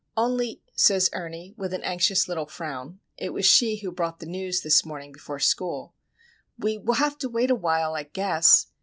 "Only," 0.17 0.63
says 0.73 1.11
Ernie, 1.13 1.53
with 1.57 1.75
an 1.75 1.83
anxious 1.83 2.27
little 2.27 2.47
frown 2.47 2.99
(it 3.19 3.33
was 3.33 3.45
she 3.45 3.75
who 3.75 3.91
brought 3.91 4.17
the 4.19 4.25
news 4.25 4.61
this 4.61 4.83
morning 4.83 5.11
before 5.11 5.37
school), 5.37 5.93
"we 6.57 6.75
will 6.79 6.95
have 6.95 7.19
to 7.19 7.29
wait 7.29 7.51
a 7.51 7.55
while, 7.55 7.93
I 7.93 8.01
guess. 8.01 8.65